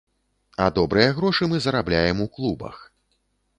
[0.57, 2.83] А добрыя грошы мы зарабляем у клубах.